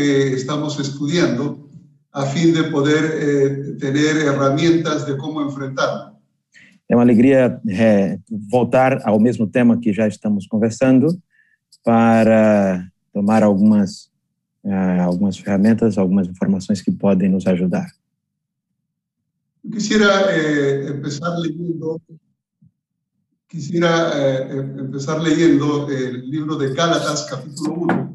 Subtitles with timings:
[0.00, 1.68] que estamos estudiando
[2.12, 6.16] a fin de poder eh, tener herramientas de cómo enfrentarlo.
[6.88, 8.18] É uma alegria é,
[8.50, 11.06] voltar ao mesmo tema que já estamos conversando
[11.84, 14.10] para tomar algumas
[14.64, 17.86] uh, algumas ferramentas, algumas informações que podem nos ajudar.
[19.62, 22.00] Eu quisiera eh, empezar leyendo
[23.46, 28.10] quisiera eh, empezar leyendo el libro de Gálatas capítulo 1.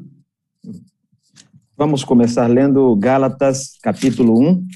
[1.78, 4.66] Vamos começar lendo Gálatas capítulo 1,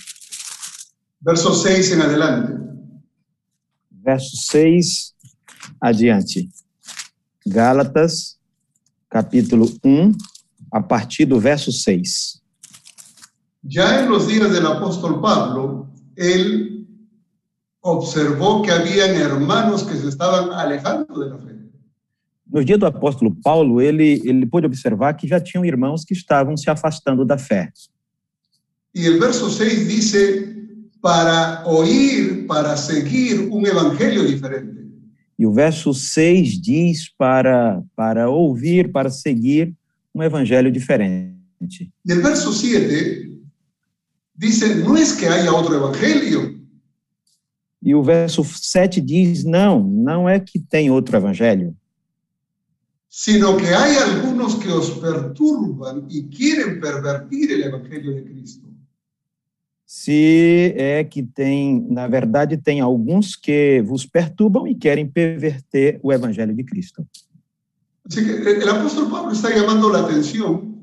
[1.22, 2.52] verso 6 en adelante.
[3.90, 5.14] verso 6
[5.80, 6.50] adiante.
[7.46, 8.38] Gálatas,
[9.08, 10.12] capítulo 1,
[10.70, 12.42] a partir do verso 6.
[13.62, 16.86] Ya en los días del apóstol Pablo, él
[17.80, 21.38] observó que habían hermanos que se estaban alejando de la
[22.50, 22.58] fe.
[22.58, 26.56] Nos dias do apóstolo Paulo, ele, ele pôde observar que já tinham irmãos que estavam
[26.56, 27.72] se afastando da fé.
[28.92, 30.52] Y el verso 6 dice,
[31.00, 34.80] para oír, para seguir un evangelio diferente.
[35.38, 39.74] E o verso 6 diz para, para ouvir, para seguir
[40.14, 41.38] um evangelho diferente.
[42.04, 43.30] Y el verso 7
[44.34, 46.60] dice, no es que haya otro evangelio,
[47.82, 51.74] E o verso 7 diz: não, não é que tem outro evangelho,
[53.10, 58.70] sino que hay algunos que os perturban y quieren pervertir el evangelio de Cristo.
[59.92, 66.12] se é que tem, na verdade, tem alguns que vos perturbam e querem perverter o
[66.12, 67.04] evangelho de Cristo.
[68.06, 70.76] Así que el apóstol Pablo está llamando la atención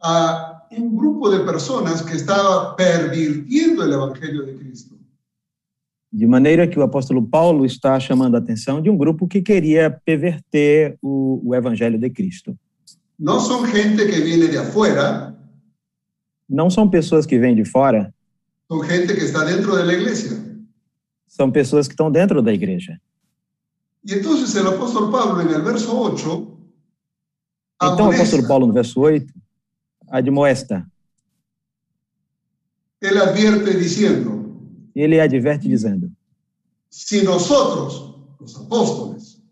[0.00, 4.93] a un grupo de personas que estaba pervirtiendo el evangelio de Cristo.
[6.16, 9.90] De maneira que o apóstolo Paulo está chamando a atenção de um grupo que queria
[9.90, 12.56] perverter o, o evangelho de Cristo.
[13.18, 15.34] No son gente que viene de afuera,
[16.48, 18.14] Não são pessoas que vêm de fora,
[18.70, 20.36] son gente que está dentro de la iglesia.
[21.26, 23.00] são pessoas que estão dentro da igreja.
[24.06, 26.58] Y entonces el apóstol Pablo en el verso 8
[27.82, 29.26] Então, o apóstolo Paulo, no verso 8,
[30.08, 30.86] admoesta,
[33.00, 33.74] él advierte
[34.94, 36.10] diciendo, ele adverte dizendo:
[36.88, 39.42] si nosotros, los apóstoles,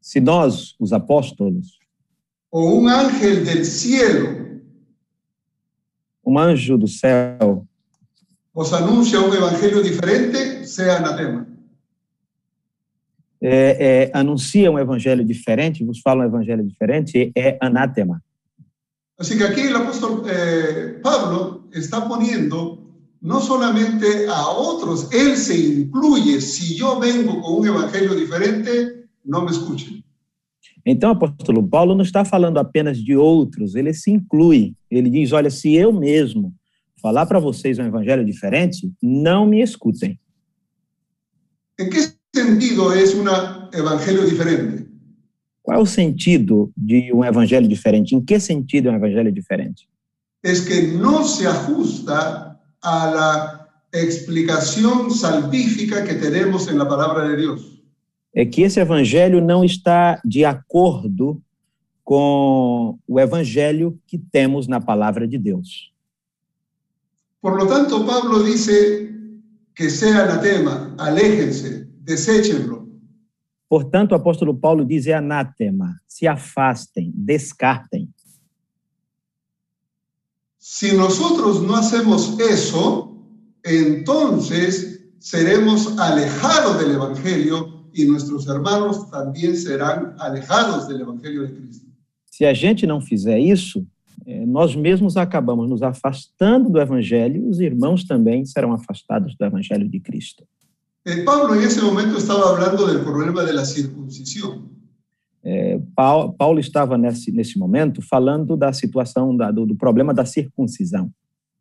[0.00, 1.78] se nós, os apóstolos,
[2.50, 4.42] o un ángel del cielo
[6.24, 7.66] um anjo do céu,
[8.54, 11.52] os anuncia un evangelio diferente, sea anatema.
[13.42, 18.22] é, é, anuncia um evangelho diferente, vos fala um evangelho diferente, é anátema.
[19.18, 22.81] Así que aquí el apóstol eh, Pablo está poniendo
[23.22, 29.42] no solamente a otros, él se incluye, si yo vengo con un evangelio diferente, no
[29.42, 30.02] me escuchen.
[30.84, 34.74] Então, apóstolo Paulo não está falando apenas de outros, ele se inclui.
[34.90, 36.52] Ele diz: olha, se eu mesmo
[37.00, 40.18] falar para vocês um evangelho diferente, não me escutem.
[41.78, 42.00] ¿En qué
[42.34, 43.28] sentido es un
[43.72, 44.90] evangelio diferente?
[45.62, 48.16] Qual é o sentido de um evangelho diferente?
[48.16, 49.88] Em que sentido é um evangelho diferente?
[50.42, 52.51] Es que no se ajusta
[52.82, 57.72] a la explicación salvífica que tenemos en la palabra de Dios.
[58.34, 61.40] É que esse evangelho não está de acordo
[62.02, 65.92] com o evangelho que temos na palavra de Deus.
[67.42, 69.12] Por lo tanto, Pablo dice
[69.74, 72.88] que sea anatema, aléjense, deséchenlo.
[73.68, 78.08] Portanto, o apóstolo Paulo diz: é anátema, se afastem, descartem.
[80.64, 83.12] Si nosotros no hacemos eso,
[83.64, 91.86] entonces seremos alejados del Evangelio y nuestros hermanos también serán alejados del Evangelio de Cristo.
[92.30, 93.84] Se a gente não fizer isso,
[94.24, 99.44] eh, nós mesmos acabamos nos afastando do evangelho e os irmãos também serão afastados do
[99.44, 100.44] evangelho de Cristo.
[101.04, 104.71] Eh, Pablo en ese momento estaba hablando del problema de la circuncisión.
[105.44, 110.24] Eh, Pau- Paulo estava nesse, nesse momento falando da situação, da- do, do problema da
[110.24, 111.10] circuncisão.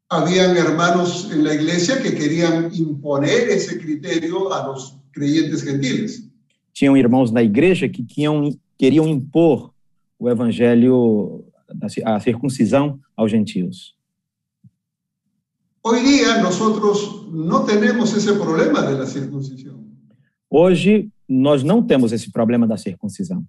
[0.10, 6.30] Habían hermanos en la iglesia que querían imponer ese criterio a los creyentes gentiles.
[6.74, 9.74] Tinham irmãos na igreja que queriam, queriam impor
[10.19, 11.44] o evangelho,
[11.74, 13.95] da a circuncisão aos gentios.
[15.84, 19.89] Hoy día nosotros no tenemos ese problema de la circuncisión,
[20.54, 23.42] Hoje, nós não temos esse problema da circuncisão.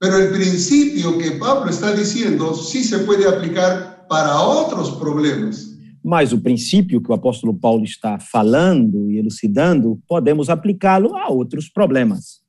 [0.00, 5.76] Pero el principio que Pablo está diciendo sí se puede aplicar para otros problemas.
[6.02, 11.68] Mas o princípio que o apóstolo Paulo está falando e elucidando, podemos aplicá-lo a outros
[11.68, 12.40] problemas.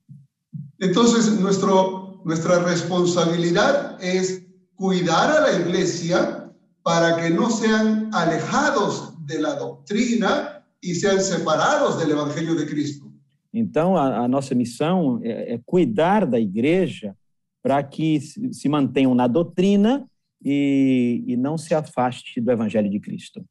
[0.79, 6.49] Entonces, nuestro, nuestra responsabilidad es cuidar a la iglesia
[6.81, 13.11] para que no sean alejados de la doctrina y sean separados del Evangelio de Cristo.
[13.53, 17.13] Então, a, a nossa missão é, é cuidar da igreja
[17.61, 20.07] para que se, mantenham na doutrina
[20.43, 23.45] e, e não se afaste do Evangelho de Cristo.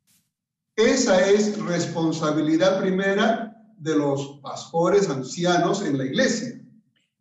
[0.76, 6.60] Esa es responsabilidad primera de los pastores ancianos en la iglesia.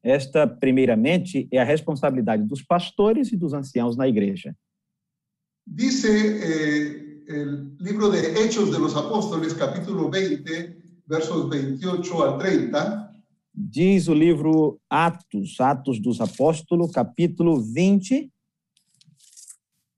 [0.02, 4.56] Esta, primeiramente, é a responsabilidade dos pastores e dos anciãos na igreja.
[5.68, 13.09] Dice eh, el libro de Hechos de los Apóstoles, capítulo 20, versos 28 al 30.
[13.54, 18.32] Diz o livro Atos, Atos dos Apóstolos, capítulo 20,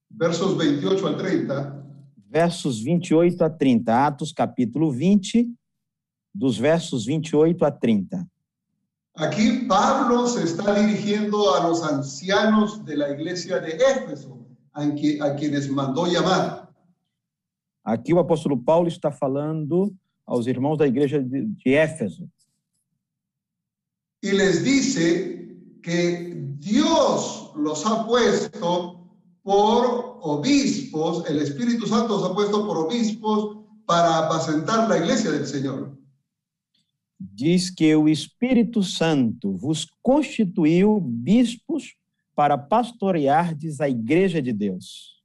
[0.10, 1.86] versos 28 al 30.
[2.28, 4.06] versos 28 a 30.
[4.08, 5.48] Atos, capítulo 20,
[6.34, 8.28] dos versos 28 a 30.
[9.16, 15.22] Aquí Pablo se está dirigiendo a los ancianos de la iglesia de Éfeso, a, qui-
[15.22, 16.70] a quienes mandó llamar.
[17.84, 19.94] Aqui o apóstolo Paulo está falando
[20.26, 22.30] aos irmãos da igreja de, de Éfeso.
[24.22, 29.10] Y les dice que Dios los ha puesto
[29.42, 35.48] por obispos, el Espíritu Santo los ha puesto por obispos para apacentar la iglesia del
[35.48, 35.98] Señor.
[37.18, 41.96] Diz que o Espírito Santo vos constituiu bispos
[42.36, 45.22] para pastoreardes a igreja de Deus.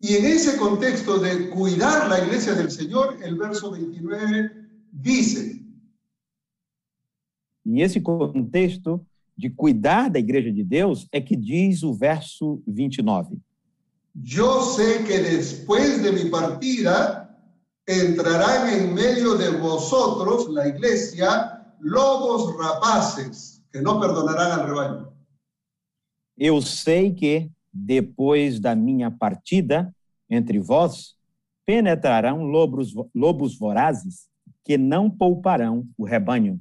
[0.00, 4.52] Y en ese contexto de cuidar la iglesia del Señor, el verso 29
[4.92, 5.67] dice,
[7.68, 9.04] E esse contexto
[9.36, 13.38] de cuidar da igreja de Deus é que diz o verso 29.
[14.22, 17.38] yo sé que después de mi partida
[17.86, 25.12] entrarán en medio de vosotros, la iglesia, lobos rapaces que no perdonarán al rebaño.
[26.36, 29.94] Eu sei que, depois da minha partida,
[30.28, 31.16] entre vós,
[31.64, 34.28] penetrarão lobos, lobos vorazes
[34.64, 36.60] que não pouparão o rebanho.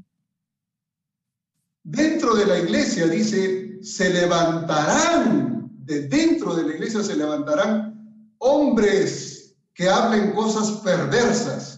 [1.89, 7.95] Dentro de la iglesia, dice, se levantarán, de dentro de la iglesia se levantarán
[8.39, 11.77] hombres que hablen cosas perversas,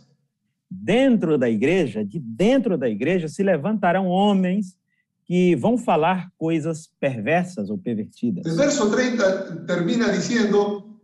[0.68, 4.78] Dentro da igreja, de dentro da igreja, se levantarão homens
[5.26, 8.46] que vão falar coisas perversas ou pervertidas.
[8.46, 11.00] El verso 30 termina diciendo,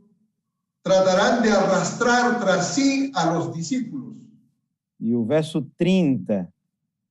[0.84, 4.18] tratarán de arrastrar tras sí a los discípulos.
[5.00, 6.48] E o verso 30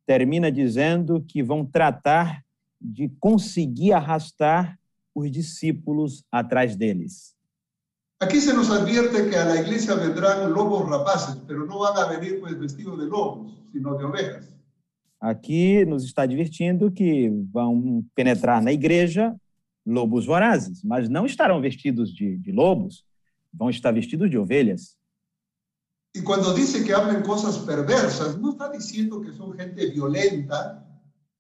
[0.07, 2.45] termina dizendo que vão tratar
[2.81, 4.79] de conseguir arrastar
[5.15, 7.35] os discípulos atrás deles.
[8.21, 12.07] Aquí se nos advierte que a la iglesia vendrán lobos rapaces, pero no van a
[12.07, 14.55] venir pues vestidos de lobos, sino de ovejas.
[15.21, 19.35] Aqui nos está advertindo que vão penetrar na igreja
[19.85, 23.05] lobos vorazes, mas não estarão vestidos de, de lobos,
[23.53, 24.97] vão estar vestidos de ovelhas.
[26.15, 30.87] Y cuando dice que hablen cosas perversas, no está diciendo que son gente violenta,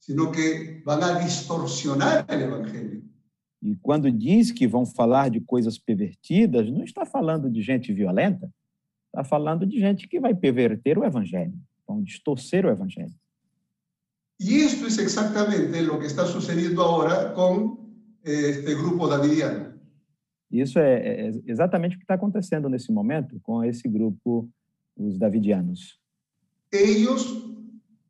[0.01, 3.03] sino que van a distorsionar el Evangelio.
[3.63, 8.53] E quando diz que vão falar de coisas pervertidas, não está falando de gente violenta,
[9.07, 11.55] está falando de gente que vai perverter o evangelho,
[11.87, 13.15] vão distorcer o evangelho.
[14.39, 17.79] Y esto es exactamente lo que está sucediendo ahora con
[18.25, 19.73] eh, este grupo davidiano.
[20.51, 24.49] Isso é, é exatamente o que está acontecendo nesse momento com esse grupo,
[24.97, 26.01] os davidianos.
[26.71, 27.45] Ellos,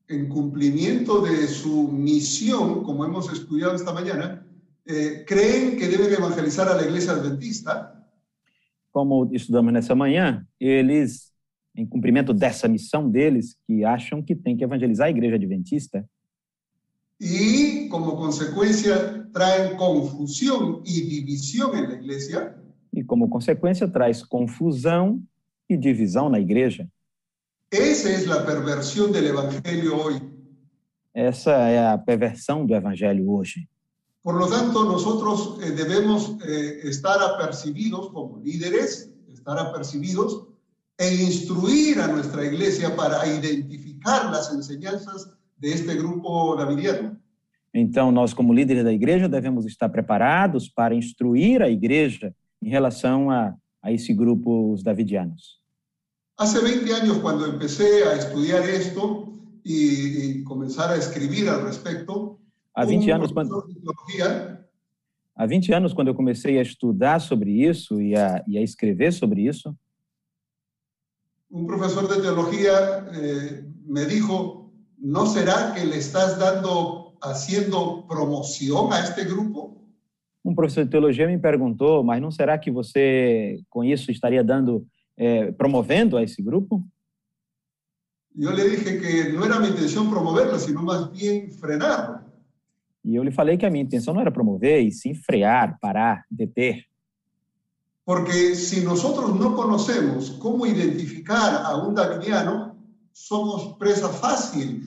[0.09, 4.47] en cumplimiento de su misión, como hemos estudiado esta mañana,
[4.87, 7.91] eh, creen que deben evangelizar a iglesia adventista.
[8.91, 11.33] Como estudamos nessa manhã, eles,
[11.75, 16.07] em cumprimento dessa missão deles, que acham que tem que evangelizar a igreja adventista,
[17.19, 22.57] y como consecuencia traen confusión y división en la iglesia,
[22.93, 25.21] e como consequência traz confusão
[25.69, 26.89] e divisão na igreja.
[27.71, 30.23] esa es la perversión del evangelio hoy.
[31.13, 33.69] Essa é a perversão do evangelho hoje.
[34.23, 40.47] Por lo tanto, nosotros eh, debemos eh, estar apercibidos como líderes, estar apercibidos
[40.99, 47.17] e instruir a nuestra iglesia para identificar las enseñanzas de este grupo davidiano.
[47.73, 53.31] Então, nós, como líderes da igreja, devemos estar preparados para instruir a igreja em relação
[53.31, 53.55] a,
[53.85, 55.61] a esse grupo, os davidianos.
[56.37, 62.41] Hace 20 años, cuando empecé a estudiar esto y, y comenzar a escribir al respecto,
[62.75, 63.65] Há 20 un anos, quando,
[65.37, 69.13] há 20 anos, quando eu comecei a estudar sobre isso e a, e a escrever
[69.13, 69.77] sobre isso,
[71.51, 78.93] un profesor de teología eh, me dijo, ¿no será que le estás dando, haciendo promoción
[78.93, 79.84] a este grupo?
[80.45, 84.87] Um professor de teologia me perguntou, mas não será que você com isso estaria dando,
[85.17, 86.85] é, promovendo a esse grupo?
[88.37, 92.21] Yo le dije que no era mi intención promoverlo, sino más bien frenarlo.
[93.05, 96.25] E eu lhe falei que a minha intenção não era promover, e sim frear, parar,
[96.29, 96.85] deter.
[98.05, 102.77] Porque si nosotros no conocemos cómo identificar a un davidiano,
[103.13, 104.83] somos presa fácil.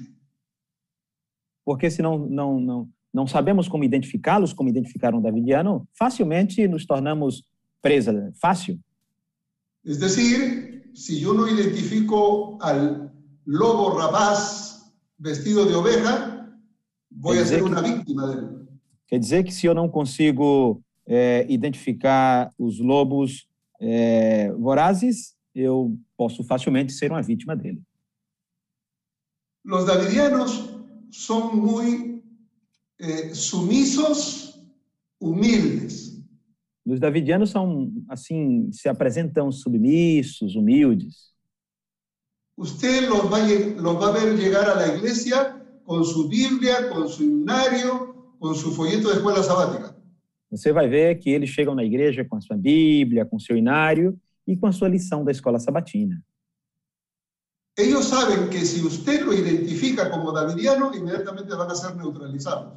[1.64, 6.86] Porque se não, não, não, não sabemos como identificá-los, como identificar um davidiano, facilmente nos
[6.86, 7.44] tornamos
[7.82, 8.80] presa fácil.
[9.84, 13.12] Es decir, si yo no identifico al
[13.46, 16.52] lobo rapaz vestido de oveja,
[17.10, 18.68] voy a ser una víctima de él.
[19.08, 23.48] Quer dizer que se eu não consigo é, identificar os lobos
[23.80, 27.82] é, vorazes, eu posso facilmente ser uma vítima dele.
[29.64, 30.78] Los davidianos
[31.10, 32.17] son muy
[33.00, 34.60] eh, sumisos,
[35.20, 36.22] humildes.
[36.86, 41.34] Os davidianos são, assim, se apresentam submissos, humildes.
[42.58, 46.28] Usted los va, a lle- los va a ver llegar a la iglesia con su
[46.28, 49.96] Biblia, con su himnario, con su folleto de escuela sabática.
[50.50, 53.58] Você vai ver que eles chegam na igreja com a sua Bíblia, com o seu
[53.58, 56.24] inário e com a sua lição da escola sabatina.
[57.78, 62.74] Ellos saben que si usted lo identifica como davidiano, inmediatamente van a ser neutralizados.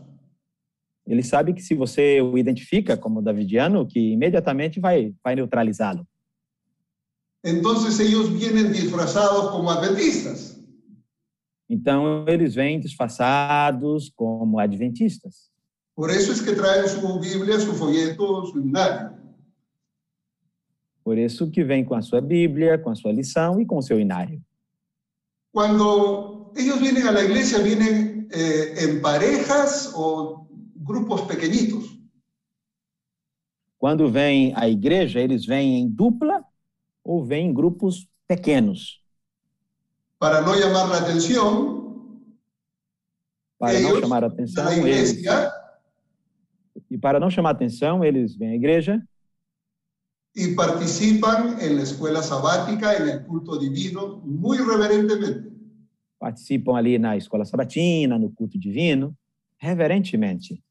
[1.06, 6.06] Ele sabe que se você o identifica como davidiano, que imediatamente vai, vai neutralizá-lo.
[7.42, 10.60] Entonces ellos vienen disfrazados como adventistas.
[11.68, 15.50] Então, eles vêm disfarçados como adventistas.
[15.94, 19.16] Por eso es que traen su Biblia, su folleto, su himnario.
[21.04, 23.82] Por isso que vem com a sua Bíblia, com a sua lição e com o
[23.82, 24.42] seu inário.
[25.52, 30.48] Cuando ellos vienen a la iglesia, vienen eh, en parejas o
[30.90, 31.84] grupos pequeñitos.
[33.78, 36.44] Quando vem à igreja, eles vêm em dupla
[37.02, 39.00] ou vêm em grupos pequenos.
[40.18, 41.78] Para no llamar la atención,
[43.58, 45.52] Para não chamar a a atenção, la eles, iglesia
[46.90, 49.02] e para não chamar a atenção, eles vêm à igreja
[50.34, 55.50] y participan en la escuela sabática, el culto divino, muy reverentemente.
[56.18, 59.16] participam ali na escola sabatina, no culto divino,
[59.58, 60.62] reverentemente.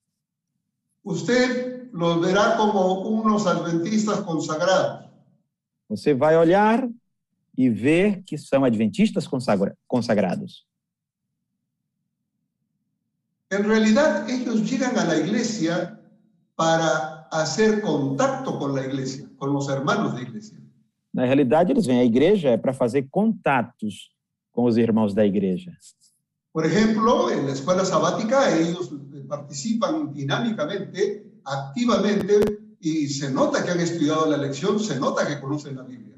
[1.04, 5.10] Usted los verá como unos adventistas consagrados.
[5.88, 6.88] Você vai olhar
[7.58, 10.68] e ver que são adventistas consagra- consagrados.
[13.52, 16.00] En realidad, ellos llegan a la iglesia
[16.56, 20.60] para hacer contacto con la iglesia, con los hermanos de iglesia.
[21.12, 24.12] Na realidade, eles vêm à igreja para fazer contatos
[24.52, 25.76] com os irmãos da igreja.
[26.52, 28.92] Por ejemplo, en la escuela sabática ellos
[29.28, 32.40] participan dinámicamente, activamente,
[32.82, 36.16] y se nota que han estudiado la lección, se nota que conocen la Biblia.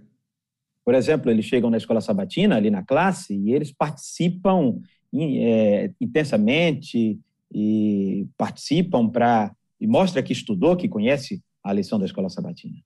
[0.83, 4.81] Por exemplo, eles chegam na escola sabatina, ali na classe, e eles participam
[5.13, 7.19] in- é, intensamente
[7.53, 12.79] e participam para e mostra que estudou, que conhece a lição da escola sabatina.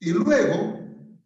[0.00, 0.78] Y luego,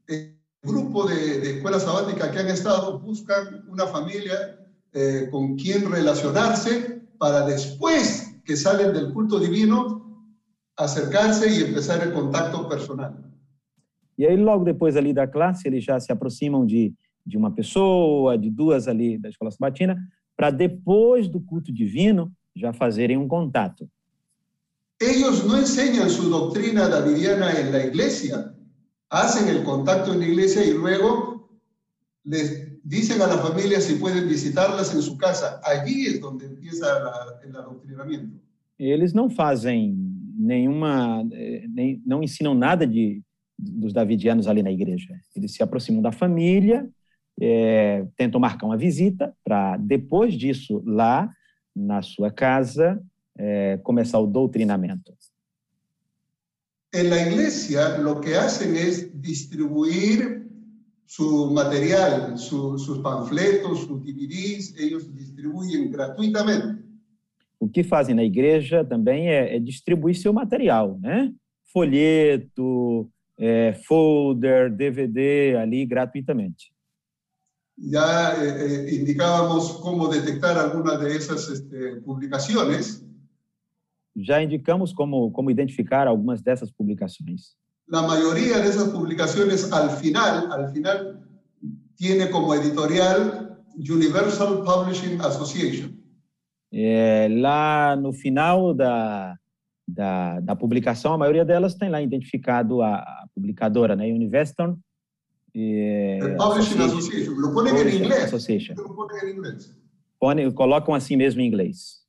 [0.09, 4.59] el grupo de, de escuela sabática que han estado buscan una familia
[4.95, 10.31] eh, con quien relacionarse para después que salen del culto divino
[10.77, 13.15] acercarse y empezar el contacto personal.
[14.17, 16.95] E aí, logo depois ali da classe, eles já se aproximam de,
[17.27, 19.97] de uma pessoa, de duas ali da escola sabatina,
[20.37, 23.89] para depois do culto divino já fazerem um contato.
[25.01, 28.55] Ellos no enseñan su doctrina davidiana en la iglesia,
[29.11, 31.51] hacen el contacto en la iglesia y luego
[32.25, 35.61] les dicen a la familia si pueden visitarlas en su casa.
[35.65, 38.39] Allí es donde empieza la- el adoctrinamiento.
[38.79, 39.95] Eles não fazem
[40.37, 43.23] nenhuma, eh, nem, não ensinam nada de
[43.57, 45.15] dos davidianos ali na igreja.
[45.35, 46.89] Eles se aproximam da família,
[47.41, 51.33] eh, tentam marcar uma visita para depois disso lá
[51.75, 53.01] na sua casa
[53.39, 55.15] eh, começar o doutrinamento.
[56.93, 60.44] En la iglesia lo que hacen es distribuir
[61.07, 66.83] su material, su- sus panfletos, sus DVDs, ellos distribuyen gratuitamente.
[67.61, 71.33] O que fazem na igreja também é, é distribuir seu material, né?
[71.73, 76.75] Folheto, é, folder, DVD ali gratuitamente.
[77.77, 83.05] Ya eh, eh, indicábamos cómo detectar algunas de esas este, publicaciones.
[84.17, 87.57] Já indicamos como, como identificar algumas dessas publicações.
[87.87, 91.21] La mayoría de esas publicaciones al final, al final
[91.97, 96.01] tiene como editorial Universal Publishing Association.
[96.73, 99.37] É, lá no final da,
[99.87, 104.07] da, da publicação, a maioria delas tem lá identificado a, a publicadora, né?
[104.07, 104.77] Universiton.
[105.55, 107.35] Eh, Publishing Association.
[107.35, 108.25] Lo en inglés.
[108.25, 108.75] Association.
[108.75, 108.97] Lo.
[110.19, 112.03] Pone, colocam assim mesmo em inglês.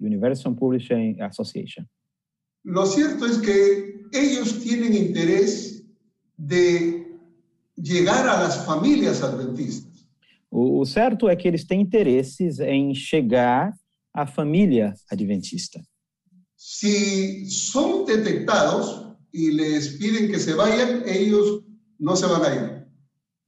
[0.00, 1.84] Universal Publishing Association.
[2.64, 5.84] Lo cierto es que ellos tienen interés
[6.36, 7.06] de
[7.76, 10.06] llegar a las familias adventistas.
[10.50, 13.72] O, o certo é que eles têm interesses em chegar
[14.12, 15.80] à família adventista.
[16.56, 21.62] Si son detectados y les piden que se vayan, ellos
[21.98, 22.86] no se van a ir.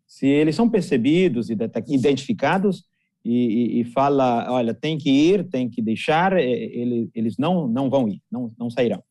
[0.06, 1.56] Se eles são percebidos e
[1.88, 2.84] identificados
[3.24, 7.88] e, e, e, fala, olha, tem que ir, tem que deixar, ele, eles não não
[7.88, 9.02] vão ir, não não sairão.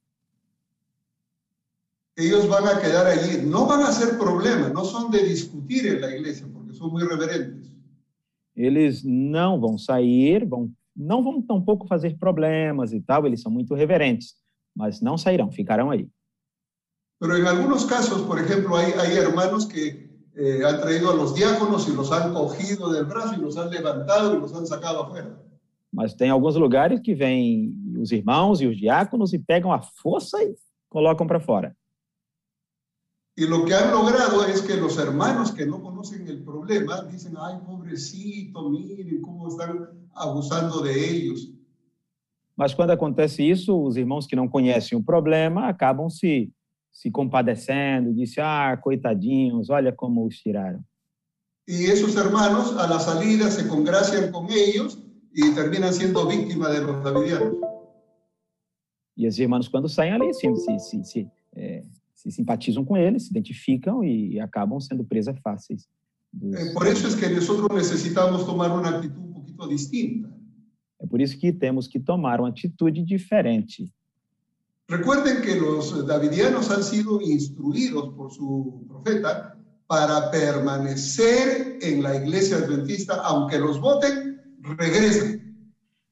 [2.18, 6.02] Ellos van a quedar allí, no van a ser problema, no son de discutir en
[6.02, 7.72] la iglesia porque son muy reverentes.
[8.56, 13.74] Eles não vão sair, vão não vão tampouco fazer problemas e tal, eles são muito
[13.74, 14.36] reverentes,
[14.76, 16.08] mas não sairão, ficarão aí.
[17.18, 21.34] Pero en algunos casos, por ejemplo, hay, hay hermanos que eh, han traído a los
[21.34, 25.04] diáconos y los han cogido del brazo y los han levantado y los han sacado
[25.04, 25.38] afuera.
[25.94, 30.42] Mas tem alguns lugares que vêm os irmãos e os diáconos e pegam a força
[30.42, 30.56] e
[30.90, 31.76] colocam para fora.
[33.38, 37.34] Y lo que han logrado es que los hermanos que no conocen el problema dicen,
[37.38, 41.52] ay, pobrecito, miren cómo están abusando de ellos.
[42.56, 46.52] Mas quando acontece isso, os irmãos que não conhecem o problema acabam se
[47.02, 50.86] se compadecendo, disse, ah, coitadinhos, olha como os tiraram.
[51.68, 55.00] Y esos hermanos a la salida se congracian con ellos
[55.34, 57.56] y terminan siendo víctimas de los davidianos.
[59.18, 63.32] E os irmãos, quando saem ali, se, se, se, é, se simpatizam com eles, se
[63.32, 65.88] identificam e, e acabam sendo presas fáceis.
[66.32, 66.54] Dos...
[66.54, 70.32] É por isso é que nós necessitamos tomar uma atitude um pouquinho distinta.
[71.00, 73.92] É por isso que temos que tomar uma atitude diferente.
[74.92, 79.58] Recuerden que los davidianos han sido instruidos por su profeta
[79.88, 85.66] para permanecer en la iglesia adventista, aunque los voten, regresen.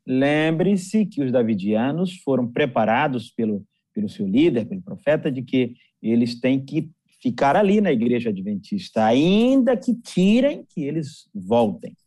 [0.06, 6.39] Lembre-se que os davidianos foram preparados pelo, pelo seu líder, pelo profeta, de que eles
[6.39, 6.89] têm que
[7.21, 11.97] ficar ali na igreja adventista, ainda que tirem, que eles voltem.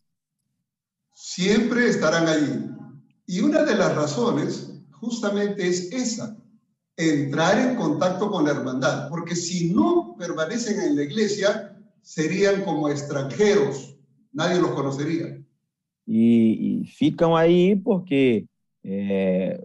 [1.15, 2.71] Sempre estarão ali.
[3.29, 6.42] E uma das razões justamente é essa
[6.97, 12.89] entrar en contacto con la hermandad, porque si no permanecen en la iglesia, serían como
[12.89, 13.97] extranjeros,
[14.33, 15.41] nadie los conocería.
[16.07, 18.45] E, ficam aí porque
[18.85, 19.63] é,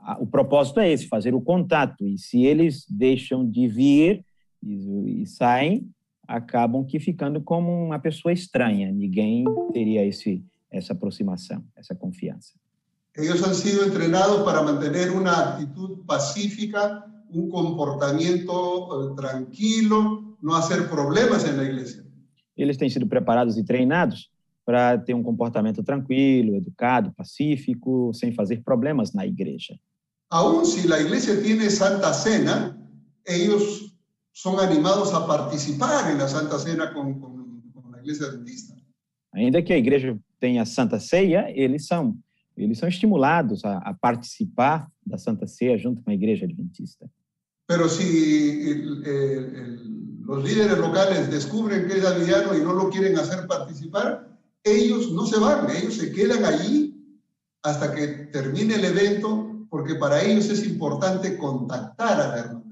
[0.00, 2.06] a, o propósito é esse, fazer o contato.
[2.06, 4.24] E se eles deixam de vir
[4.62, 5.88] e, saem,
[6.26, 8.92] acabam que ficando como uma pessoa estranha.
[8.92, 10.02] Ninguém teria
[10.70, 12.54] essa aproximação, essa confiança.
[13.16, 18.54] Ellos han sido entrenados para mantener una actitud pacífica, un comportamiento
[19.10, 22.04] eh, tranquilo, no hacer problemas en la iglesia.
[22.56, 24.30] Eles têm sido preparados e treinados
[24.64, 29.78] para ter um comportamento tranquilo, educado, pacífico, sem fazer problemas na igreja.
[30.30, 32.76] Aún si la iglesia tiene Santa Cena,
[33.24, 33.96] ellos
[34.32, 38.74] son animados a participar en la Santa Cena con la iglesia adventista.
[39.32, 42.16] Ainda que a igreja tenha Santa Ceia, eles são
[42.56, 47.06] eles são estimulados a, a, participar da Santa Ceia junto com a Igreja Adventista.
[47.66, 53.46] Pero si el, los líderes locales descubren que es aldeano y no lo quieren hacer
[53.46, 54.28] participar,
[54.64, 56.94] ellos no se van, ellos se quedan allí
[57.62, 62.66] hasta que termine el evento, porque para ellos es importante contactar a la hermandad.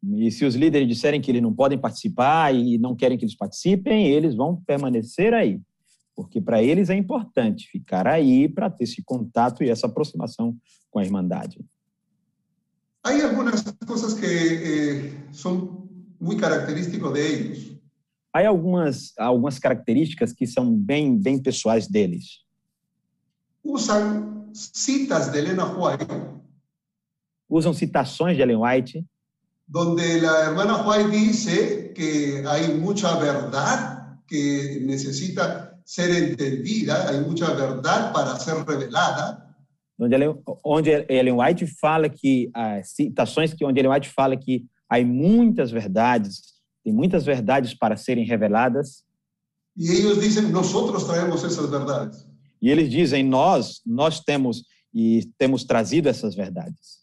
[0.00, 3.34] E se os líderes disserem que eles não podem participar e não querem que eles
[3.34, 5.60] participem, eles vão permanecer aí
[6.18, 10.58] porque para eles é importante ficar aí para ter esse contato e essa aproximação
[10.90, 11.64] com a Irmandade.
[13.04, 15.88] Há algumas coisas que eh, são
[16.20, 17.80] muito características de eles.
[18.32, 22.40] Há algumas, algumas características que são bem, bem pessoais deles.
[23.62, 26.04] Usam citas de Helena White.
[27.48, 29.06] Usam citações de Ellen White.
[29.68, 37.46] Donde a hermana White dice que há muita verdade que necessita ser entendida, hay mucha
[37.54, 39.42] verdad para ser revelada.
[39.98, 44.66] Onde Ellen, onde Ellen White fala que as citações que onde Ellen White fala que
[44.86, 46.42] há muitas verdades,
[46.84, 49.02] tem muitas verdades para serem reveladas.
[49.74, 50.70] E eles dizem, nós
[51.06, 52.26] traemos essas verdades.
[52.60, 56.98] E eles dizem, nós, nós temos e temos trazido essas verdades.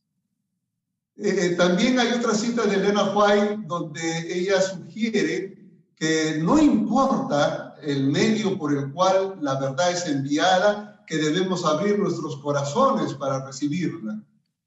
[1.18, 5.58] Eh, também há outra cita de Elena White, onde ela sugere
[5.98, 11.98] que no importa el medio por el cual la verdad es enviada, que debemos abrir
[12.00, 14.22] nuestros corazones para recibirla.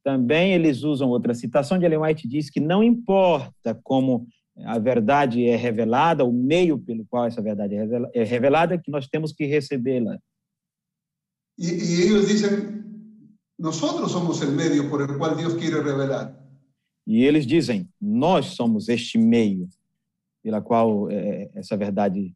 [0.05, 4.27] Também eles usam outra citação de Ellen White diz que não importa como
[4.65, 7.75] a verdade é revelada, o meio pelo qual essa verdade
[8.15, 10.19] é revelada, que nós temos que recebê-la.
[11.59, 12.85] E, e eles dizem,
[13.59, 16.35] nós somos o meio por el qual Deus quer revelar.
[17.07, 19.69] E eles dizem, nós somos este meio
[20.43, 22.35] pela qual é, essa verdade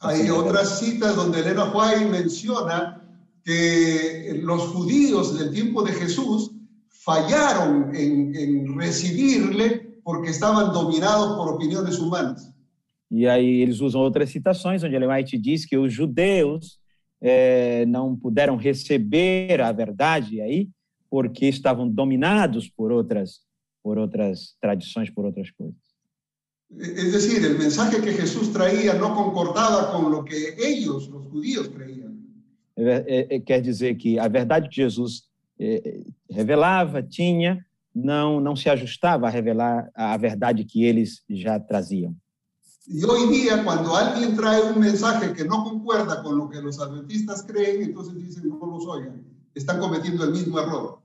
[0.00, 3.02] Há outras citas onde Elena White menciona
[3.44, 6.50] que os judíos do tempo de Jesus
[6.88, 12.52] fallaron en, en recibirle porque estavam dominados por opiniões humanas.
[13.10, 16.80] E aí eles usam outras citações, onde Ellen White diz que os judeus
[17.20, 20.68] é, não puderam receber a verdade aí
[21.08, 23.46] porque estavam dominados por outras
[23.82, 25.85] por outras tradições, por outras coisas.
[26.70, 31.68] Es decir, el mensaje que Jesús traía no concordaba con lo que ellos, los judíos,
[31.68, 32.16] creían.
[32.78, 35.24] É, é, quer dizer que a verdade que Jesus
[35.58, 42.14] é, revelava, tinha, não, não se ajustava a revelar a verdade que eles já traziam.
[42.86, 46.58] E hoje em dia, quando alguém traz um mensagem que não concorda com o que
[46.58, 49.14] os adventistas creem, então dizem, não os oigan,
[49.54, 51.02] estão cometendo o mesmo erro.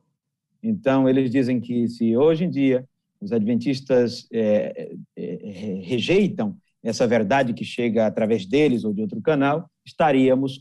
[0.62, 2.88] Então, eles dizem que se hoje em dia
[3.21, 9.69] os adventistas é, é, rejeitam essa verdade que chega através deles ou de outro canal,
[9.86, 10.60] estaríamos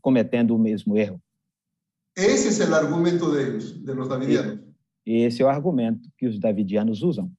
[0.00, 1.20] cometendo o mesmo erro.
[2.16, 4.60] Esse é o argumento deles, de los davidianos.
[5.06, 7.30] Esse é o argumento que os davidianos usam.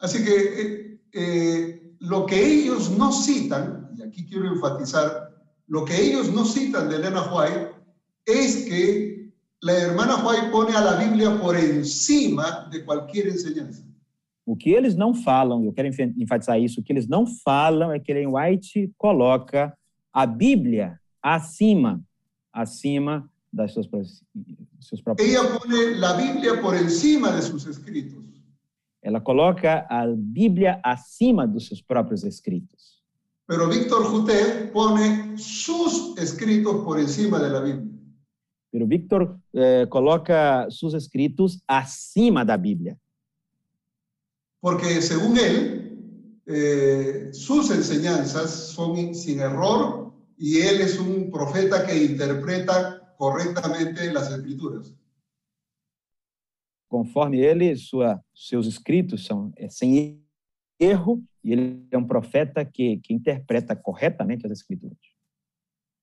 [0.00, 5.32] Assim que eh, eh, lo que eles não citam, e aqui quero enfatizar,
[5.68, 7.74] lo que eles não citam de Elena White
[8.28, 9.15] é que
[9.72, 13.84] a hermana White pone a la Bíblia por encima de qualquer enseñanza.
[14.44, 17.98] O que eles não falam, eu quero enfatizar isso, o que eles não falam é
[17.98, 19.76] que Ellen White coloca
[20.12, 22.00] a Bíblia acima,
[22.52, 23.88] acima das suas,
[24.80, 25.34] seus próprios.
[25.34, 28.24] Ela põe a Bíblia por encima de seus escritos.
[29.02, 33.02] Ela coloca a Bíblia acima dos seus próprios escritos.
[33.46, 37.95] Pero Víctor Juté pone sus escritos por encima de la Bíblia.
[38.76, 42.98] Pero Víctor eh, coloca sus escritos acima da Bíblia.
[44.60, 52.04] Porque según él, eh, sus enseñanzas son sin error y él es un profeta que
[52.04, 54.94] interpreta corretamente as escrituras.
[56.86, 60.22] Conforme ele, sua, seus escritos são é, sem
[60.78, 65.15] erro e ele é um profeta que, que interpreta corretamente as escrituras.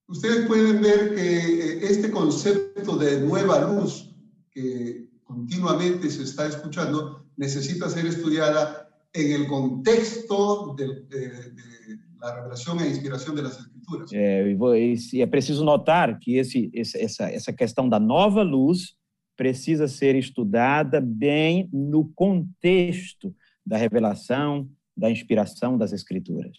[0.08, 4.14] Vocês podem ver que eh, este conceito de nova luz
[4.52, 12.36] que continuamente se está escuchando necesita ser estudiada en el contexto de, de, de la
[12.36, 14.12] revelación e inspiração das escrituras.
[14.14, 18.96] É, é preciso notar que essa questão da nova luz
[19.36, 23.36] precisa ser estudada bem no contexto
[23.66, 26.58] da revelação, da inspiração das escrituras.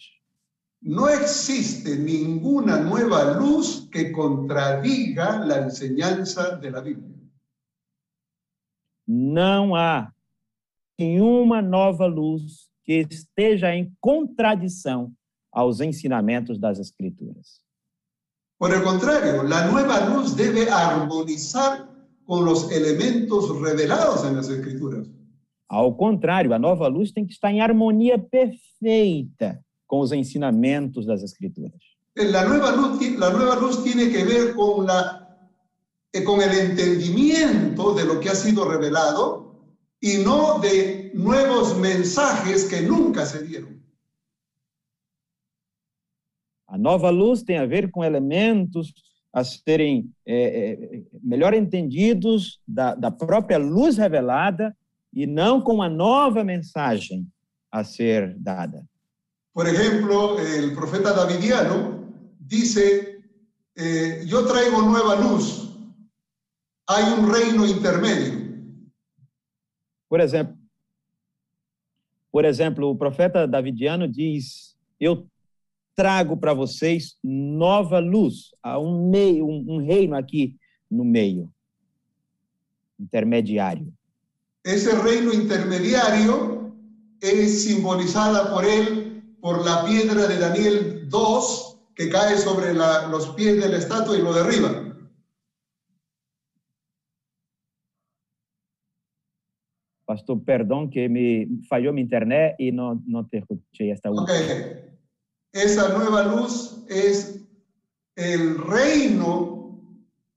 [0.81, 7.15] Não existe nenhuma nova luz que contradiga a enseñanza de la Bíblia.
[9.07, 10.11] Não há
[10.99, 15.11] nenhuma nova luz que esteja em contradição
[15.51, 17.61] aos ensinamentos das Escrituras.
[18.57, 21.89] Por el contrario, la nueva luz debe armonizar
[22.25, 25.07] con los elementos revelados en las Escrituras.
[25.67, 29.64] Ao contrário, a nova luz tem que estar em harmonia perfeita
[29.95, 31.79] com os ensinamentos das Escrituras.
[32.17, 34.99] La nueva luz, la nueva luz tiene que ver con la
[36.11, 39.23] eh, con el entendimiento de lo que ha sido revelado
[40.01, 43.81] y no de nuevos mensajes que nunca se dieron.
[46.67, 48.93] A nova luz tem a ver com elementos
[49.31, 54.75] a serem é, é, melhor entendidos da, da própria luz revelada
[55.13, 57.27] e não com a nova mensagem
[57.71, 58.85] a ser dada.
[59.55, 63.23] Por exemplo, o profeta Davidiano dice,
[63.73, 65.71] eh, yo traigo nueva luz,
[66.85, 68.35] hay un reino intermedio.
[70.09, 70.57] Por exemplo,
[72.29, 75.25] por exemplo, o profeta Davidiano diz, eu
[75.95, 80.57] trago para vocês nova luz, há um meio, um, reino aqui
[80.91, 81.49] no meio,
[82.99, 83.87] intermediário.
[84.65, 86.75] Esse reino intermediário
[87.23, 89.04] é simbolizada por ele
[89.45, 94.17] por la piedra de Daniel 2 que cae sobre la, los pies de la estatua
[94.17, 94.71] y lo derriba.
[100.07, 104.23] Pastor, perdão que me falhou minha internet e não, não te escutei esta última.
[104.23, 104.81] Okay.
[105.53, 107.45] Esa nueva luz es
[108.15, 109.79] el reino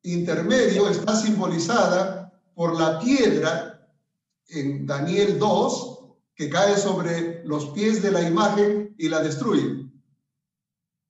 [0.02, 3.88] intermedio, está simbolizada por la piedra
[4.50, 5.97] en Daniel 2
[6.38, 9.84] que cae sobre los pies de la imagen y la destruye.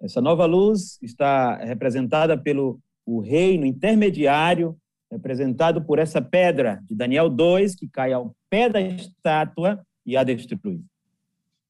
[0.01, 4.77] Essa nova luz está representada pelo o reino intermediário,
[5.11, 10.25] representado por essa pedra de Daniel 2, que cai ao pé da estátua e a
[10.25, 10.83] destrui.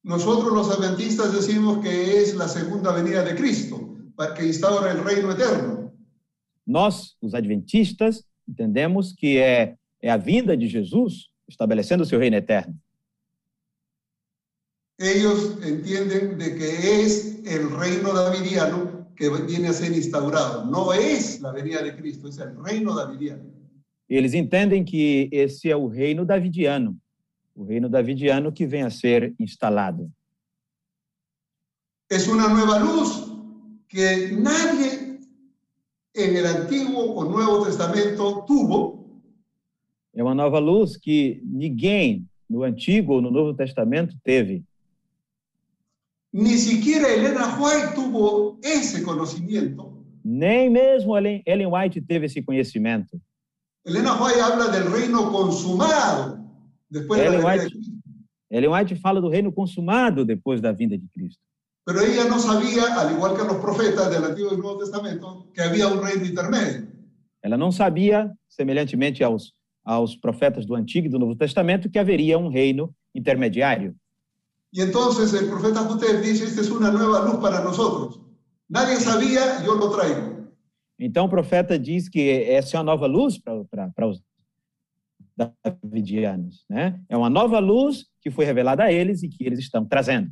[0.03, 5.03] Nosotros los adventistas decimos que es la segunda venida de Cristo, para que instaura el
[5.03, 5.91] reino eterno.
[6.65, 12.37] Nós, os adventistas, entendemos que é, é a vinda de Jesus estabelecendo o seu reino
[12.37, 12.79] eterno.
[14.99, 20.65] Ellos entienden de que es el reino davidiano que viene a ser instaurado.
[20.65, 23.43] No es la venida de Cristo, es el reino davidiano.
[24.09, 26.97] Eles entendem que esse é o reino davidiano,
[27.55, 30.11] o reino davidiano que vem a ser instalado.
[32.09, 33.31] Es una nueva luz
[33.87, 35.19] que nadie
[36.13, 38.99] en el Antiguo o Nuevo Testamento tuvo
[40.13, 44.65] É uma nova luz que ninguém no Antigo ou no Novo Testamento teve.
[46.31, 49.97] Ni siquiera Elena White tuvo ese conocimiento.
[50.23, 53.19] Nem mesmo Ellen Ellen White teve esse conhecimento.
[53.85, 56.39] Elena White habla del reino consumado
[56.89, 57.99] después de Ellen la venida de White, Cristo.
[58.49, 61.41] Ellen White fala do reino consumado depois da vinda de Cristo.
[61.85, 65.61] Pero ella no sabía, al igual que los profetas del Antiguo y Nuevo Testamento, que
[65.61, 66.87] había un reino intermedio.
[67.41, 72.37] Ela não sabia, semelhantemente aos, aos profetas do Antigo e do Novo Testamento, que haveria
[72.37, 73.95] um reino intermediário.
[74.71, 78.21] Y entonces el profeta Jutel dice, esta es una nueva luz para nosotros.
[78.67, 80.39] Nadie sabía, yo lo traigo.
[80.99, 84.21] Então o profeta diz que essa é uma nova luz para os
[85.63, 86.65] davidianos.
[86.69, 87.01] Né?
[87.07, 90.29] É uma nova luz que foi revelada a eles e que eles estão trazendo.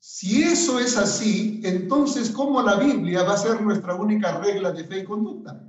[0.00, 4.82] Si eso es así, entonces ¿cómo la Biblia va a ser nuestra única regla de
[4.84, 5.64] fe y conducta?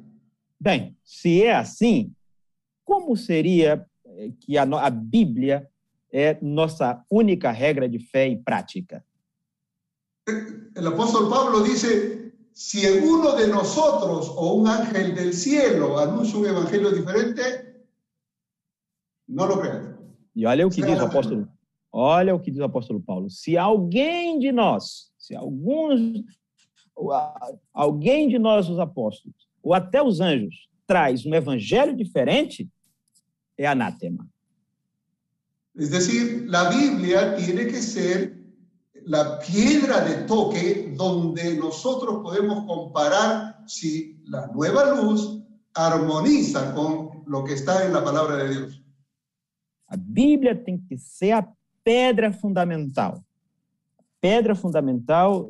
[0.59, 2.11] Bem, se é assim,
[2.83, 5.69] como seria eh, que a, a Bíblia
[6.13, 9.03] é nossa única regra de fé e prática?
[10.75, 16.45] El apóstol Pablo dice, si uno de nosotros o un ángel del cielo anuncia un
[16.45, 17.41] evangelio diferente,
[19.27, 19.97] no lo crean.
[20.35, 21.47] E olha o que diz o apóstolo.
[21.91, 23.29] Olha o que diz o apóstolo Paulo.
[23.29, 26.23] Se alguém de nós, se alguns,
[26.95, 27.11] ou
[27.73, 32.67] alguém de nós, os apóstolos, ou até os anjos, traz um evangelho diferente,
[33.57, 34.27] é anátema.
[35.75, 38.37] Es decir, la Biblia tiene que ser
[39.05, 45.41] la piedra de toque donde nosotros podemos comparar si la nueva luz
[45.73, 48.83] armoniza con lo que está en la palabra de Dios.
[49.87, 53.23] A Bíblia tem que ser a pedra fundamental.
[54.21, 55.49] Pedra fundamental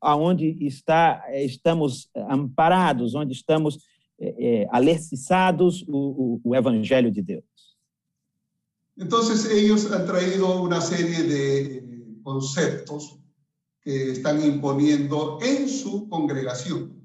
[0.00, 3.84] aonde está, eh, estamos amparados, onde estamos
[4.18, 7.47] eh, eh, alicerçados o, o, o Evangelho de Deus.
[8.98, 13.18] Entonces ellos han traído una serie de conceptos
[13.80, 16.98] que están imponiendo en su congregación.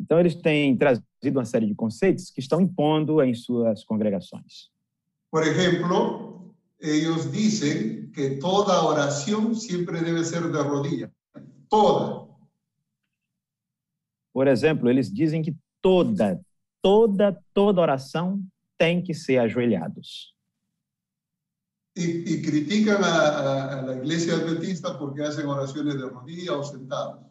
[0.00, 1.04] Então, eles têm trazido
[1.38, 4.70] uma série de conceitos que estão impondo em suas congregações.
[5.30, 11.10] Por ejemplo, ellos dicen que toda oración siempre debe ser de rodillas.
[11.68, 12.26] Toda.
[14.32, 16.40] Por exemplo, eles dizem que toda,
[16.80, 18.42] toda, toda oração
[18.78, 20.32] tem que ser ajoelhados.
[21.96, 27.26] Y, y critican a, a- a iglesia adventista porque hacen oraciones de rodillas o sentados.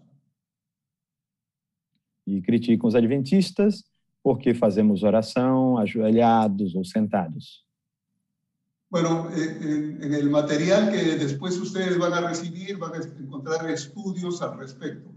[2.27, 3.85] E criticam os adventistas
[4.21, 7.65] porque fazemos oração ajoelhados ou sentados.
[8.89, 14.41] Bueno, en, en el material que después ustedes van a recibir, van a encontrar estudios
[14.41, 15.16] al respecto.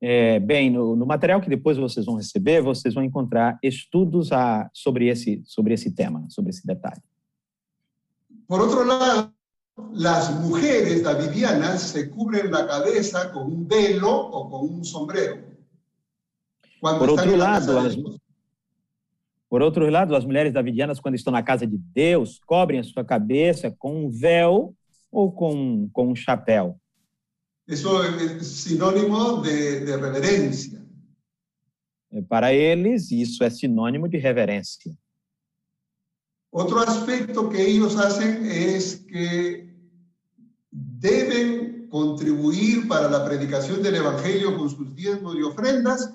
[0.00, 4.68] É, bem, no, no material que depois vocês vão receber, vocês vão encontrar estudos a,
[4.72, 7.00] sobre, esse, sobre esse tema, sobre esse detalhe.
[8.46, 9.32] Por otro lado,
[9.92, 15.44] las mujeres davidianas se cubren la cabeza con un velo o con un sombrero.
[16.80, 18.20] Cuando Por la lado, Dios.
[19.48, 23.04] Por outro lado, as mulheres davidianas, quando estão na casa de Deus, cobrem a sua
[23.04, 24.74] cabeça com um véu
[25.10, 26.78] ou com, com um chapéu.
[27.66, 30.84] Eso es sinónimo de, de reverencia.
[32.12, 34.96] É, Para eles, isso é sinônimo de reverência.
[36.50, 39.76] Otro aspecto que ellos hacen es que
[40.70, 46.14] deben contribuir para la predicación del Evangelio con sus diezmos y ofrendas,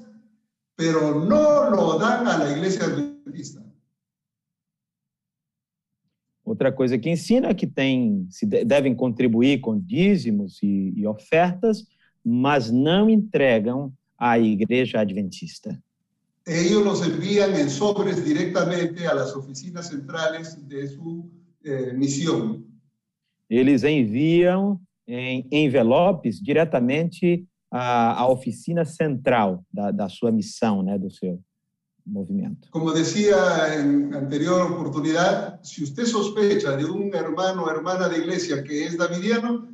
[0.76, 3.62] pero no lo dan a la iglesia adventista.
[6.62, 11.08] Outra coisa que ensina é que tem, se de- devem contribuir com dízimos e, e
[11.08, 11.88] ofertas,
[12.24, 15.76] mas não entregam à igreja adventista.
[16.46, 21.32] ellos los envían en sobres directamente a las oficinas centrales de su
[21.64, 22.64] eh, misión.
[23.50, 31.10] Eles enviam em envelopes diretamente à, à oficina central da, da sua missão, né, do
[31.10, 31.42] seu
[32.12, 32.68] movimiento.
[32.70, 38.64] Como decía en anterior oportunidad, si usted sospecha de un hermano o hermana de iglesia
[38.64, 39.70] que es davidiano,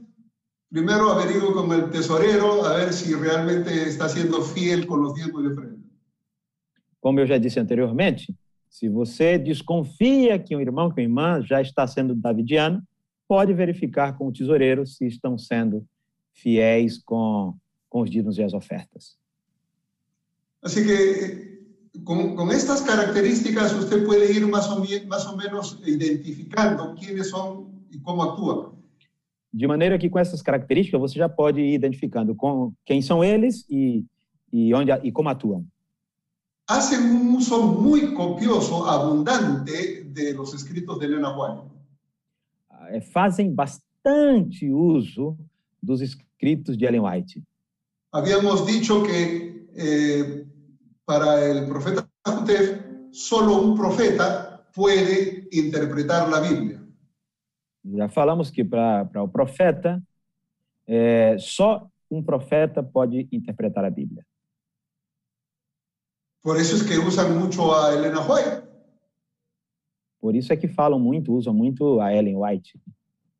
[0.69, 5.43] primero averigüe con el tesorero a ver si realmente está siendo fiel con los diezmos
[5.43, 5.77] de ofrenda.
[6.99, 8.35] Como eu já disse anteriormente,
[8.69, 12.83] se você desconfia que um irmão, que uma irmã já está sendo davidiano,
[13.27, 15.85] pode verificar com o tesoureiro se estão sendo
[16.33, 17.55] fiéis com,
[17.89, 19.17] com os dízimos e as ofertas.
[20.61, 21.56] Así que
[22.03, 27.85] con, con estas características usted puede ir más o, más o menos identificando quiénes son
[27.91, 28.77] y cómo actúan.
[29.51, 33.65] De maneira que com essas características você já pode ir identificando com quem são eles
[33.69, 34.05] e,
[34.51, 35.65] e, onde, e como atuam.
[36.69, 41.77] Hacen un uso muy copioso, abundante de los escritos de Elena White.
[42.89, 45.37] Eh, Fazem bastante uso
[45.81, 47.41] dos escritos de Ellen White.
[48.11, 50.45] Habíamos dicho que eh,
[51.07, 56.83] para el profeta Jotef, solo un profeta puede interpretar la Biblia.
[57.81, 60.03] Já falamos que para o profeta,
[60.85, 64.25] é, só um profeta pode interpretar a Bíblia.
[66.43, 68.67] Por eso es que usan mucho a Elena White.
[70.19, 72.77] Por isso é que falam muito, usam muito a Ellen White.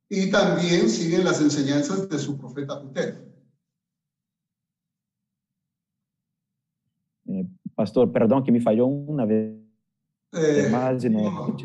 [0.09, 3.26] Y también siguen las enseñanzas de su profeta Jotef.
[7.87, 9.55] Pastor, perdão que me falhou uma vez,
[10.33, 11.55] Eh, mas não.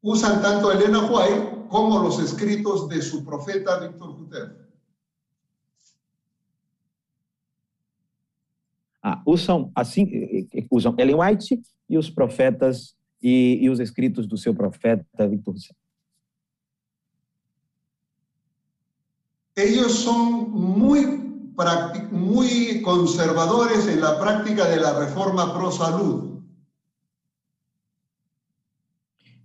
[0.00, 4.52] usan tanto a Elena White como los escritos de su profeta Víctor Jotef.
[9.02, 14.28] Ah, usam assim, eh, eh, usam Ellen White e os profetas e, e os escritos
[14.28, 15.56] do seu profeta Victor.
[19.56, 21.25] Ellos son muy, prácti-
[22.10, 26.36] muy conservadores en la práctica de la reforma pro salud.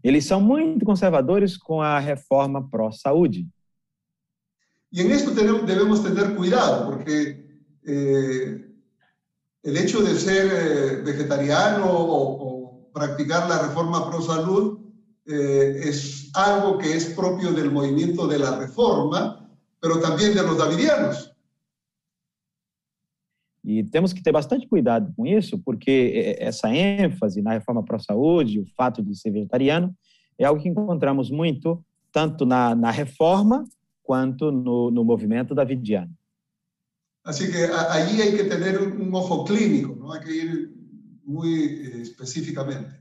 [0.03, 3.47] Eles são muito conservadores com a reforma pró-saúde.
[4.91, 7.45] Y en esto tenemos- debemos tener cuidado, porque
[7.85, 8.65] eh,
[9.63, 14.79] el hecho de ser eh, vegetariano o, o practicar la reforma pro salud
[15.27, 19.47] eh, es algo que es propio del movimiento de la reforma,
[19.79, 21.30] pero también de los davidianos.
[23.63, 28.59] E temos que ter bastante cuidado com isso, porque eh, essa ênfase na reforma pró-saúde,
[28.59, 29.95] o fato de ser vegetariano,
[30.37, 33.63] é algo que encontramos muito tanto na, na reforma
[34.03, 36.11] quanto no, no movimento davidiano.
[37.23, 40.11] Así que a- allí hay que tener un, un ojo clínico, ¿no?
[40.11, 40.73] hay que ir
[41.23, 42.99] muy eh, específicamente.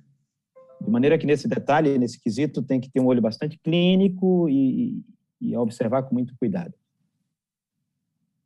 [0.80, 5.02] De maneira que nesse detalhe, nesse quesito, tem que ter um olho bastante clínico e,
[5.40, 6.72] e observar com muito cuidado.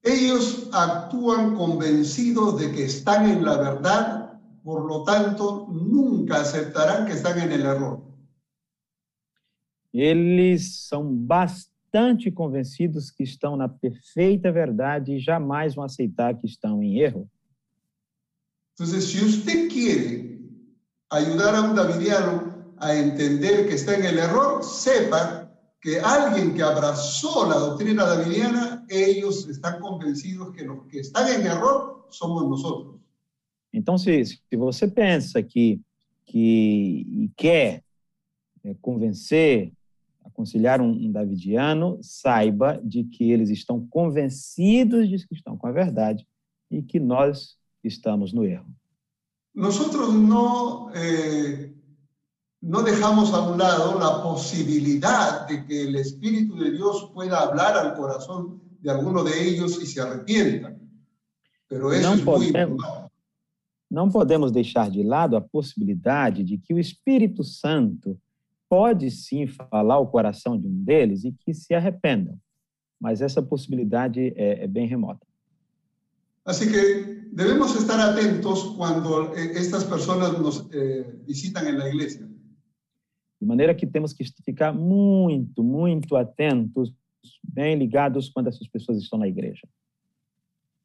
[0.04, 7.12] Ellos actúan convencidos de que están en la verdad, por lo tanto, nunca aceptarán que
[7.12, 8.02] están en el error.
[9.92, 16.82] Eles são bastante convencidos que estão na perfeita verdade e jamais vão aceitar que estão
[16.82, 17.30] em erro.
[18.72, 20.40] Entonces, si usted quiere
[21.10, 25.48] ayudar a un davidiano a entender que está en el error, sepa
[25.80, 31.46] que alguien que abrazó la doctrina davidiana, ellos están convencidos que los que están en
[31.46, 33.00] error somos nosotros.
[33.72, 35.80] Então, se, se você pensa que,
[36.24, 37.82] que e quer
[38.62, 39.72] é, convencer,
[40.24, 45.72] aconselhar um, um davidiano, saiba de que eles estão convencidos de que estão com a
[45.72, 46.26] verdade
[46.70, 48.66] e que nós estamos no erro.
[49.52, 51.72] Nosotros no, eh,
[52.60, 57.76] no dejamos a un lado la posibilidad de que el Espíritu de Dios pueda hablar
[57.76, 60.78] al corazón de alguno de ellos y se arrepientan.
[61.66, 62.76] Pero eso No es muy podemos.
[62.84, 63.10] probable.
[63.90, 68.18] Não podemos deixar de lado a possibilidade de que o Espírito Santo
[68.68, 72.36] pode sim falar ao coração de um deles e que se arrependam,
[73.00, 75.24] mas essa possibilidade é, é bem remota.
[76.44, 82.28] Así que debemos estar atentos cuando eh, estas personas nos eh, visitan en la iglesia.
[83.40, 86.92] De maneira que temos que ficar muito, muito atentos,
[87.42, 89.66] bem ligados quando essas pessoas estão na igreja.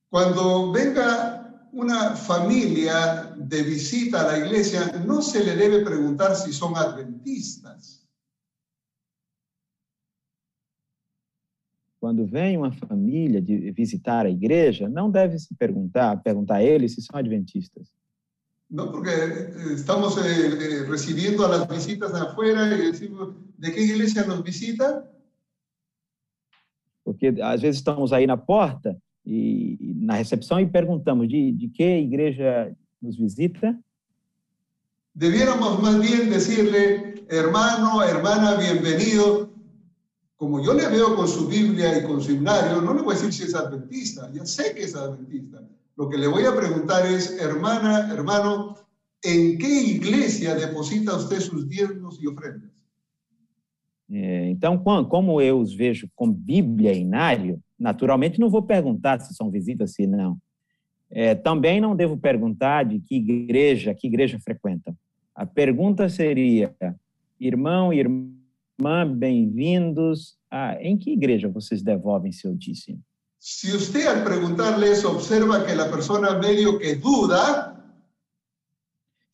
[0.10, 6.52] Cuando venga una familia de visita a la iglesia, no se le debe preguntar si
[6.52, 8.00] son adventistas.
[12.00, 16.94] Quando vem uma família de visitar a igreja, não deve se perguntar, perguntar a eles
[16.94, 17.92] se são adventistas.
[18.70, 18.92] ¿no?
[18.92, 23.82] Porque eh, estamos eh, eh, recibiendo a las visitas de afuera y decimos, ¿de qué
[23.82, 25.10] iglesia nos visita?
[27.10, 28.96] Porque às vezes estamos aí na porta
[29.26, 33.76] e na recepção e perguntamos de, de que igreja nos visita.
[35.16, 39.50] Debiéramos más bien decirle, hermano, hermana, bienvenido.
[40.38, 43.18] Como yo le veo con su Biblia y con su himnario, no le voy a
[43.18, 45.68] decir si es adventista, ya sé que es adventista.
[45.96, 48.76] Lo que le voy a preguntar es, hermana, hermano,
[49.24, 52.79] ¿en qué iglesia deposita usted sus diezmos y ofrendas?
[54.12, 59.34] É, então, como eu os vejo com Bíblia e Inário, naturalmente não vou perguntar se
[59.36, 60.38] são visitas, se não.
[61.12, 64.96] É, também não devo perguntar de que igreja, que igreja frequentam.
[65.36, 66.76] A pergunta seria,
[67.40, 70.38] irmão e irmã, bem-vindos.
[70.52, 73.00] Ah, em que igreja vocês devolvem seu dízimo?
[73.40, 77.79] Si usted al preguntarle eso observa que la persona medio que duda,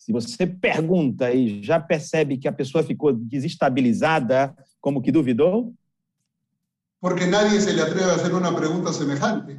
[0.06, 5.74] Se você pergunta e já percebe que a pessoa ficou desestabilizada, como que duvidou,
[7.02, 9.58] porque nadie se le atreve a hacer una pregunta semejante.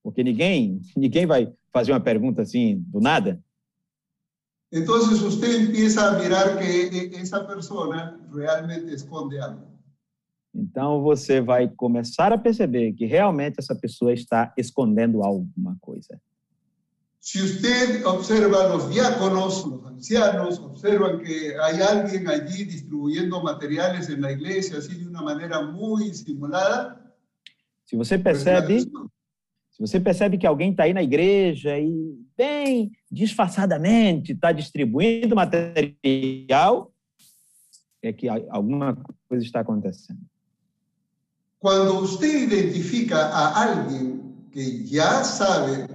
[0.00, 3.42] porque ninguém, ninguém vai fazer uma pergunta assim do nada.
[4.70, 9.66] Entonces usted empieza a mirar que e- esa persona realmente esconde algo.
[10.54, 16.20] Então você vai começar a perceber que realmente essa pessoa está escondendo alguma coisa.
[17.20, 24.22] Si usted observa los diáconos, los ancianos, observan que hay alguien allí distribuyendo materiales en
[24.22, 27.04] la iglesia, así de una manera muy simulada,
[27.88, 34.32] Se você percebe, se você percebe que alguém está aí na igreja e bem disfarçadamente
[34.32, 36.92] está distribuindo material,
[38.02, 38.94] é que alguma
[39.26, 40.20] coisa está acontecendo.
[41.58, 45.88] Cuando usted identifica a alguien que ya sabe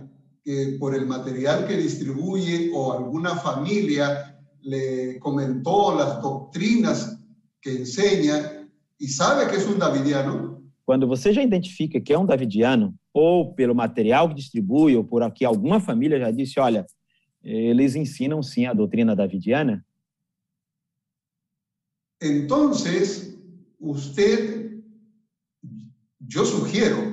[0.44, 7.20] que por el material que distribuye o alguna familia le comentó las doctrinas
[7.62, 8.68] que enseña
[8.98, 13.54] y sabe que es un davidiano, Quando você já identifica que é um davidiano, ou
[13.56, 16.86] pelo material que distribui, ou por aqui alguma família já disse, olha,
[17.42, 19.86] eles ensinam sim a doutrina davidiana,
[22.24, 23.38] entonces
[23.80, 24.82] usted,
[26.20, 27.13] yo sugiero,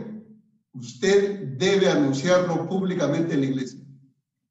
[0.74, 3.80] usted debe anunciarlo públicamente en la iglesia.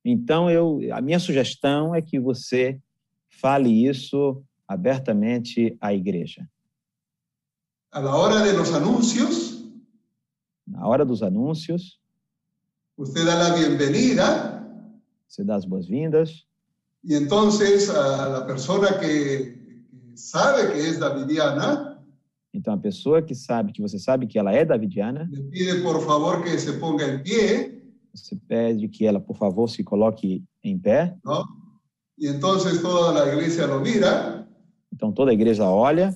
[0.03, 2.79] Então, eu, a minha sugestão é que você
[3.27, 6.47] fale isso abertamente à igreja.
[7.91, 9.59] A la hora de los anuncios,
[10.69, 11.99] Na hora dos anúncios,
[12.95, 14.59] usted da la bienvenida
[15.27, 16.47] você dá as boas-vindas,
[17.03, 21.88] y entonces a la persona que, sabe que es davidiana
[22.53, 26.01] então a pessoa que sabe que você sabe que ela é davidiana, le pide por
[26.01, 27.83] favor que se ponga en pie,
[28.13, 31.15] você pede que ela, por favor, se coloque em pé.
[31.23, 31.43] ¿no?
[32.17, 34.47] Y entonces toda la iglesia lo mira
[34.91, 36.13] Então toda a igreja olha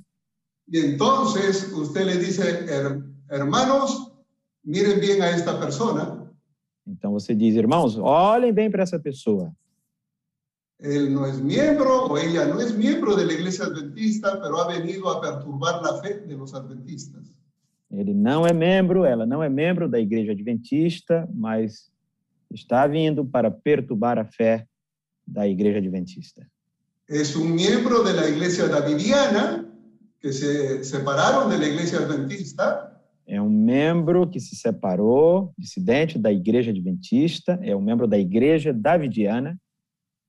[0.72, 4.12] entonces usted le dice, "Her- hermanos,
[4.64, 6.20] miren bien a esta persona,
[6.86, 9.54] Então você diz, irmãos, olhem bem para essa pessoa.
[10.84, 14.68] Él no es miembro o ella no es miembro de la iglesia adventista, pero ha
[14.68, 17.32] venido a perturbar la fe de los adventistas.
[17.90, 21.92] Ele não é membro, ela não é membro da igreja adventista, mas
[22.52, 24.68] está vindo para perturbar a fé
[25.26, 26.46] da igreja adventista.
[27.08, 29.66] Es un miembro de la iglesia davidiana
[30.20, 32.90] que se separaron de la iglesia adventista
[33.26, 38.74] É um membro que se separou, dissidente da igreja adventista, é um membro da igreja
[38.74, 39.58] davidiana,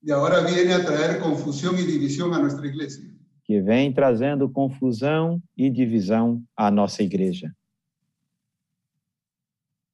[0.05, 3.11] y ahora viene a traer confusión y división a nuestra iglesia.
[3.43, 7.53] que vem trazendo confusão e divisão à nossa igreja.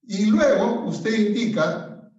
[0.08, 2.10] Y luego usted indica,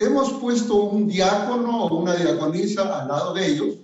[0.00, 3.78] hemos puesto un diácono o una diaconisa al lado de ellos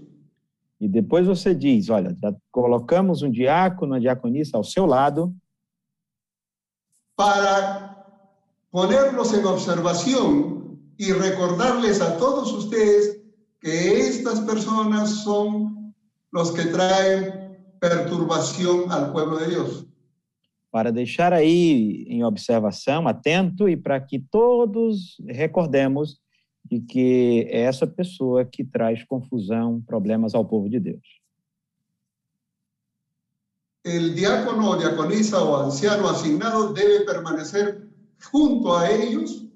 [0.81, 5.35] E depois você diz: olha, já colocamos um diácono, uma diaconisa ao seu lado,
[7.17, 8.05] para
[8.71, 10.58] ponerlos en observación
[10.99, 13.21] y recordarles a todos ustedes
[13.61, 15.95] que estas personas son
[16.31, 19.89] los que traen perturbación al pueblo de Dios.
[20.71, 26.21] para deixar aí em observação, atento, e para que todos recordemos
[26.65, 31.21] de que é essa pessoa que traz confusão, problemas ao povo de Deus.
[33.85, 37.89] El diácono o diaconisa o anciano asignado debe permanecer
[38.19, 39.48] junto a ellos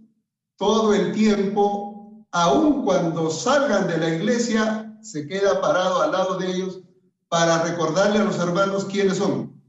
[0.62, 6.52] todo el tiempo, aun cuando salgan de la iglesia, se queda parado al lado de
[6.52, 6.84] ellos
[7.28, 9.60] para recordarle a los hermanos quiénes son.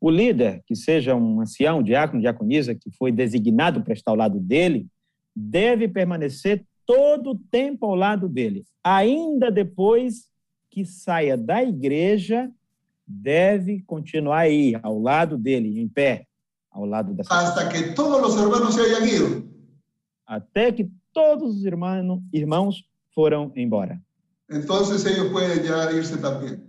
[0.00, 4.40] O líder, que seja um ancião, diácono, diaconisa, que foi designado para estar ao lado
[4.40, 4.88] dele,
[5.32, 8.64] deve permanecer todo o tempo ao lado dele.
[8.82, 10.26] Ainda depois
[10.68, 12.50] que saia da igreja,
[13.06, 16.26] deve continuar aí, ao lado dele, em pé,
[16.68, 19.51] ao lado dessa hasta que todos los hermanos se hayan ido.
[20.26, 24.00] Até que todos os irmãos, irmãos foram embora.
[24.48, 26.62] Entonces ellos pueden ya irse también.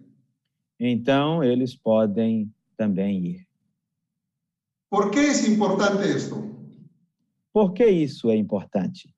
[0.80, 3.48] Então, eles podem também ir.
[4.90, 6.44] ¿Por qué es importante esto?
[7.52, 9.14] Por que isso é importante?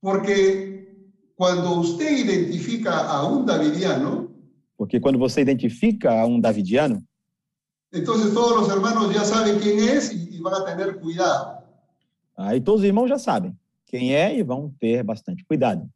[0.00, 0.88] Porque
[1.36, 4.30] cuando usted identifica a un davidiano,
[4.76, 7.02] Porque quando você identifica um davidiano,
[7.92, 8.66] entonces todos
[9.14, 11.53] ya saben quién es y, y van a tener cuidado.
[12.36, 13.56] Aí todos os irmãos já sabem
[13.86, 15.88] quem é e vão ter bastante cuidado.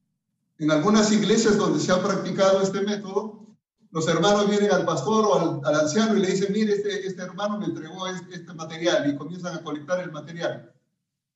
[0.61, 3.47] En algunas iglesias donde se ha practicado este método,
[3.91, 7.22] los hermanos vienen al pastor o al, al anciano y le dicen, mire, este, este
[7.22, 10.70] hermano me entregó este, este material y comienzan a colectar el material.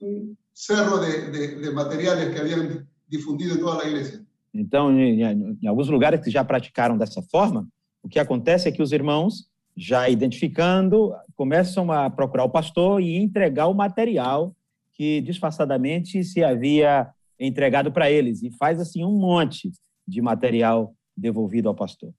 [0.01, 4.21] Un cerro de, de- de materiales que habían difundido en toda la iglesia.
[4.53, 5.23] Então, em,
[5.63, 7.67] em alguns lugares que já praticaram dessa forma,
[8.03, 13.17] o que acontece é que os irmãos, já identificando, começam a procurar o pastor e
[13.17, 14.55] entregar o material
[14.93, 18.43] que disfarçadamente se havia entregado para eles.
[18.43, 19.73] E faz assim um monte
[20.07, 22.13] de material devolvido ao pastor.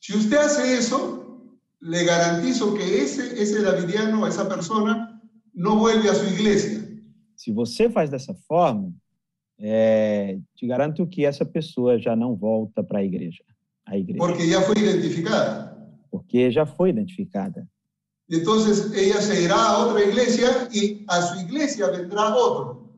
[0.00, 1.48] Si usted hace eso,
[1.80, 5.20] le garantizo que ese, ese davidiano, esa persona,
[5.54, 6.82] no vuelve a su iglesia.
[7.36, 8.92] Se você faz dessa forma,
[9.58, 13.44] é, te garanto que essa pessoa já não volta para a igreja,
[13.86, 15.72] a igreja, porque ya fue identificada.
[16.10, 17.68] porque já foi identificada.
[18.28, 22.90] Entonces ella se irá a otra iglesia y a su iglesia vendrá otro.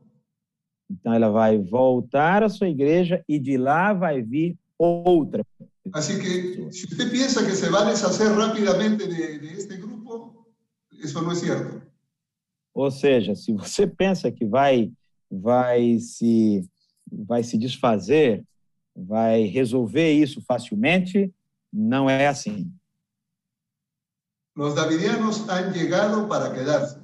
[0.89, 5.43] Então ela vai voltar à sua igreja e de lá vai vir outra.
[5.93, 10.47] Así que si usted piensa que se va a deshacer rápidamente de, de este grupo,
[10.99, 11.81] eso no es cierto.
[12.73, 14.91] Ou seja, se você pensa que vai
[15.29, 16.67] vai se
[17.11, 18.43] vai se desfazer,
[18.95, 21.33] vai resolver isso facilmente,
[21.71, 22.71] não é assim.
[24.55, 26.97] Los davidianos han llegado para quedarse.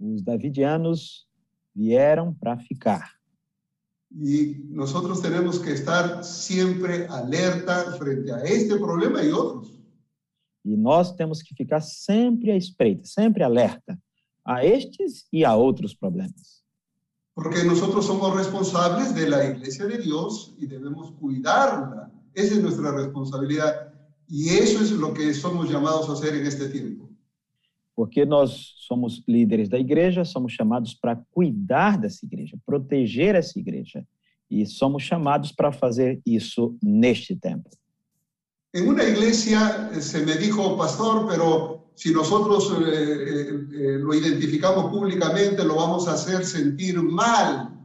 [0.00, 1.28] Os davidianos
[1.74, 3.04] vieram para ficar.
[4.10, 9.78] Y nosotros tenemos que estar siempre alerta frente a este problema y otros.
[10.64, 13.98] E nós temos que ficar sempre à espreita, sempre alerta
[14.44, 16.64] a estes e a outros problemas.
[17.34, 22.10] Porque nosotros somos responsables de la iglesia de Dios y debemos cuidarla.
[22.34, 23.87] Esa es nuestra responsabilidad.
[24.28, 27.08] Y eso es lo que somos llamados a hacer en este tiempo.
[27.94, 34.06] Porque nós somos líderes da igreja, somos chamados para cuidar dessa igreja, proteger essa igreja.
[34.50, 37.68] E somos chamados para fazer isso neste tempo.
[38.72, 44.14] En una iglesia eh, se me dijo, pastor, pero si nosotros eh, eh, eh, lo
[44.14, 47.76] identificamos públicamente, lo vamos a hacer sentir mal.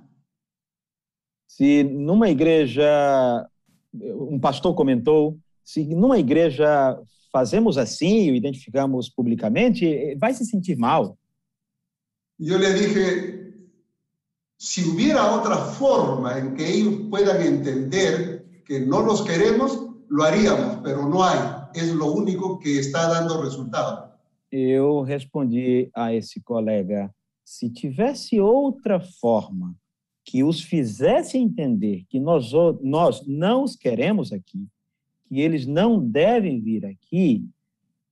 [1.47, 3.49] Se numa igreja,
[3.91, 6.97] um pastor comentou, se numa igreja
[7.31, 11.17] fazemos assim e o identificamos publicamente, vai se sentir mal.
[12.39, 13.53] Y yo le dije,
[14.57, 20.77] si hubiera otra forma en que ellos puedan entender que no los queremos, lo haríamos,
[20.83, 21.39] pero no hay.
[21.73, 24.11] Es lo único que está dando resultado.
[24.51, 27.11] Eu respondi a esse colega:
[27.43, 29.75] se tivesse outra forma
[30.23, 34.67] que os fizesse entender que nós, o- nós não os queremos aqui,
[35.33, 37.49] que eles não devem vir aqui,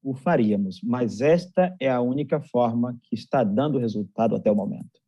[0.04, 0.82] o faríamos.
[0.82, 5.00] Mas esta é a única forma que está dando resultado até o momento.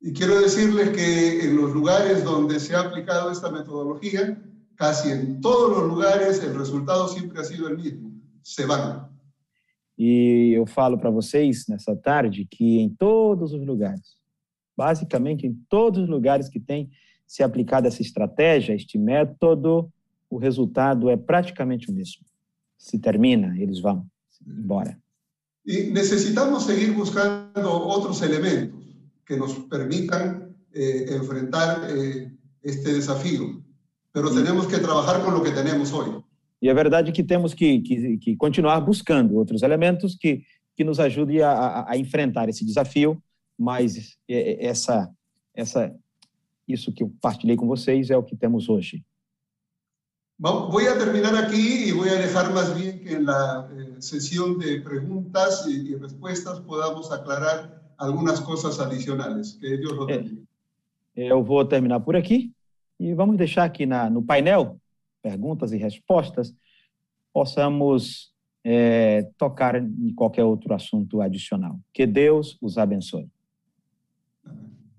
[0.00, 4.40] Y quiero decirles que en los lugares donde se ha aplicado esta metodología,
[4.76, 8.12] casi en todos los lugares el resultado siempre ha sido el mismo.
[8.42, 9.10] Se van.
[9.98, 14.16] E eu falo para vocês nessa tarde que em todos os lugares,
[14.76, 16.90] basicamente em todos os lugares que tem
[17.26, 19.90] se aplicado essa estratégia, este método,
[20.30, 22.24] o resultado é praticamente o mesmo.
[22.76, 24.06] Se termina, eles vão
[24.46, 24.98] embora.
[25.64, 28.84] Y necesitamos seguir buscando otros elementos
[29.24, 32.30] que nos permitan eh, enfrentar eh,
[32.62, 33.62] este desafío.
[34.12, 36.22] Pero tenemos que trabajar con lo que tenemos hoy.
[36.62, 40.42] E é verdade que temos que, que, que continuar buscando outros elementos que,
[40.74, 43.20] que nos ajudem a, a, a enfrentar esse desafio,
[43.58, 45.10] mas é- é- essa,
[45.54, 45.92] essa,
[46.66, 49.04] isso que eu partilhei com vocês é o que temos hoje.
[50.38, 54.58] Voy a terminar aquí y voy a dejar más bien que en la eh, sesión
[54.58, 59.58] de preguntas y, respuestas podamos aclarar algunas cosas adicionales.
[59.58, 60.42] Que Dios los Eh, bendiga.
[61.14, 62.52] Eu vou terminar por aqui
[63.00, 64.78] e vamos deixar aqui na, no painel,
[65.22, 66.54] perguntas e respostas,
[67.32, 71.80] possamos é, tocar em qualquer outro assunto adicional.
[71.94, 73.30] Que Deus os abençoe.
[74.44, 74.75] Amén.